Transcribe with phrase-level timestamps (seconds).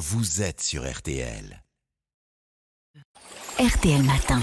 [0.00, 1.62] vous êtes sur RTL.
[3.58, 4.40] RTL Matin.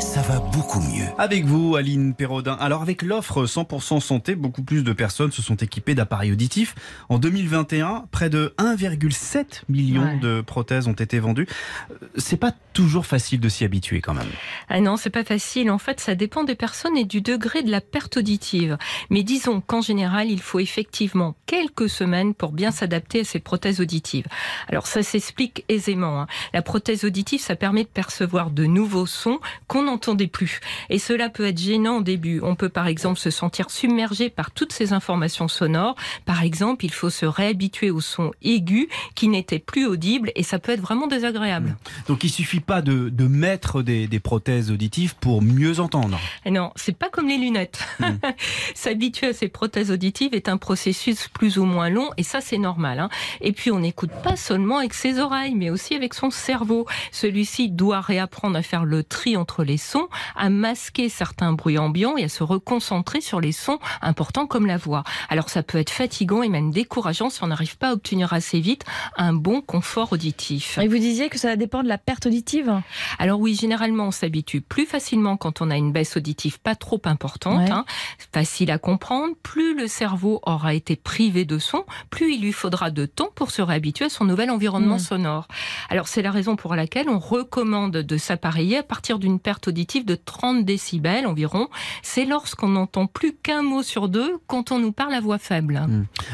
[0.00, 1.06] Ça va beaucoup mieux.
[1.18, 2.52] Avec vous, Aline Perraudin.
[2.60, 6.76] Alors, avec l'offre 100% santé, beaucoup plus de personnes se sont équipées d'appareils auditifs.
[7.08, 10.18] En 2021, près de 1,7 million Ouais.
[10.18, 11.48] de prothèses ont été vendues.
[11.90, 14.28] Euh, C'est pas toujours facile de s'y habituer quand même.
[14.68, 15.70] Ah non, c'est pas facile.
[15.70, 18.78] En fait, ça dépend des personnes et du degré de la perte auditive.
[19.10, 23.80] Mais disons qu'en général, il faut effectivement quelques semaines pour bien s'adapter à ces prothèses
[23.80, 24.26] auditives.
[24.68, 26.22] Alors ça s'explique aisément.
[26.22, 26.26] hein.
[26.52, 30.60] La prothèse auditive, ça permet de percevoir de nouveaux sons qu'on n'entendait plus.
[30.90, 32.40] Et cela peut être gênant au début.
[32.42, 35.96] On peut par exemple se sentir submergé par toutes ces informations sonores.
[36.24, 40.58] Par exemple, il faut se réhabituer aux sons aigus qui n'étaient plus audibles et ça
[40.58, 41.76] peut être vraiment désagréable.
[42.08, 46.18] Donc, il suffit pas de, de mettre des, des prothèses auditives pour mieux entendre.
[46.44, 47.84] Et Non, c'est pas comme les lunettes.
[48.74, 52.58] S'habituer à ces prothèses auditives est un processus plus ou moins long, et ça c'est
[52.58, 52.98] normal.
[53.00, 53.08] hein.
[53.40, 56.86] Et puis on n'écoute pas seulement avec ses oreilles, mais aussi avec son cerveau.
[57.14, 62.16] Celui-ci doit réapprendre à faire le tri entre les sons, à masquer certains bruits ambiants
[62.16, 65.04] et à se reconcentrer sur les sons importants comme la voix.
[65.28, 68.58] Alors ça peut être fatigant et même décourageant si on n'arrive pas à obtenir assez
[68.60, 68.84] vite
[69.16, 70.76] un bon confort auditif.
[70.78, 72.82] Et vous disiez que ça dépend de la perte auditive
[73.20, 77.00] Alors oui, généralement, on s'habitue plus facilement quand on a une baisse auditive pas trop
[77.04, 77.70] importante, Ouais.
[77.70, 77.84] hein,
[78.32, 79.34] facile à comprendre.
[79.44, 83.52] Plus le cerveau aura été privé de son, plus il lui faudra de temps pour
[83.52, 84.98] se réhabituer à son nouvel environnement Mm.
[85.00, 85.48] sonore.
[85.90, 90.04] Alors c'est la raison pour laquelle on recommande de s'appareiller à partir d'une perte auditive
[90.04, 91.68] de 30 décibels environ.
[92.02, 95.82] C'est lorsqu'on n'entend plus qu'un mot sur deux quand on nous parle à voix faible.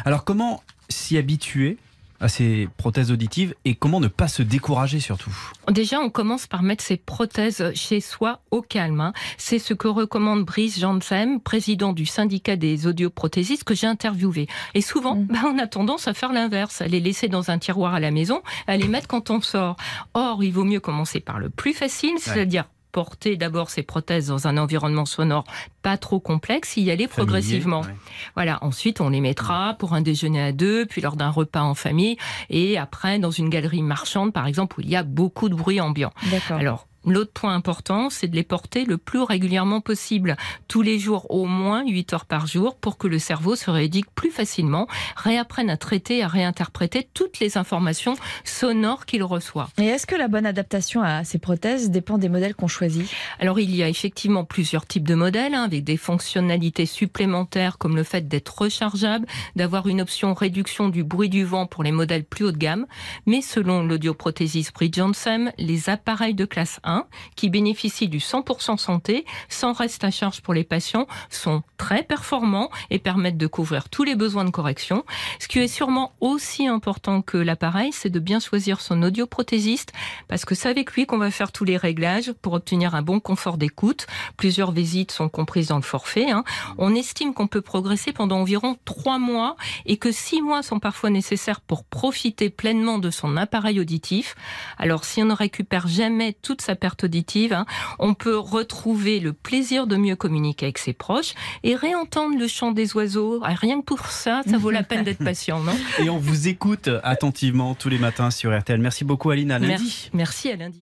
[0.04, 1.78] Alors, comment s'y habituer
[2.20, 5.34] à ces prothèses auditives et comment ne pas se décourager surtout
[5.70, 9.00] Déjà, on commence par mettre ses prothèses chez soi au calme.
[9.00, 9.12] hein.
[9.38, 14.46] C'est ce que recommande Brice Janssen, président du syndicat des audioprothésistes que j'ai interviewé.
[14.74, 15.26] Et souvent, Mm.
[15.30, 18.10] bah, on a tendance à faire l'inverse, à les laisser dans un tiroir à la
[18.10, 19.76] maison, à les mettre quand on sort.
[20.14, 24.46] Or, il vaut mieux commencer par le plus facile, c'est-à-dire porter d'abord ses prothèses dans
[24.46, 25.44] un environnement sonore
[25.82, 27.82] pas trop complexe, y aller progressivement.
[27.82, 28.30] Familier, ouais.
[28.34, 31.74] Voilà, ensuite on les mettra pour un déjeuner à deux, puis lors d'un repas en
[31.74, 32.16] famille,
[32.50, 35.80] et après dans une galerie marchande par exemple où il y a beaucoup de bruit
[35.80, 36.12] ambiant.
[36.30, 36.58] D'accord.
[36.58, 40.36] Alors, L'autre point important, c'est de les porter le plus régulièrement possible,
[40.68, 44.10] tous les jours au moins 8 heures par jour, pour que le cerveau se rééduque
[44.14, 49.70] plus facilement, réapprenne à traiter, à réinterpréter toutes les informations sonores qu'il reçoit.
[49.78, 53.10] Et est-ce que la bonne adaptation à ces prothèses dépend des modèles qu'on choisit?
[53.38, 57.96] Alors il y a effectivement plusieurs types de modèles hein, avec des fonctionnalités supplémentaires comme
[57.96, 62.24] le fait d'être rechargeable, d'avoir une option réduction du bruit du vent pour les modèles
[62.24, 62.86] plus haut de gamme.
[63.24, 67.06] Mais selon l'audioprothésiste Bridge Johnson, les appareils de classe 1
[67.36, 72.70] qui bénéficient du 100% santé sans reste à charge pour les patients sont très performants
[72.90, 75.04] et permettent de couvrir tous les besoins de correction.
[75.38, 79.92] Ce qui est sûrement aussi important que l'appareil, c'est de bien choisir son audioprothésiste
[80.28, 83.20] parce que c'est avec lui qu'on va faire tous les réglages pour obtenir un bon
[83.20, 84.06] confort d'écoute.
[84.36, 86.30] Plusieurs visites sont comprises dans le forfait.
[86.30, 86.44] hein.
[86.78, 89.56] On estime qu'on peut progresser pendant environ trois mois
[89.86, 94.34] et que six mois sont parfois nécessaires pour profiter pleinement de son appareil auditif.
[94.78, 97.66] Alors si on ne récupère jamais toute sa perte auditive, hein,
[97.98, 102.72] on peut retrouver le plaisir de mieux communiquer avec ses proches et réentendre le chant
[102.72, 103.40] des oiseaux.
[103.44, 105.76] Ah, Rien que pour ça, ça vaut la peine d'être patient, non?
[105.98, 108.80] Et on vous écoute attentivement tous les matins sur RTL.
[108.80, 110.10] Merci beaucoup Aline, à lundi.
[110.12, 110.80] Merci à lundi.